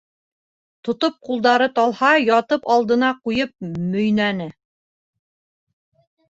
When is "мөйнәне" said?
3.93-4.49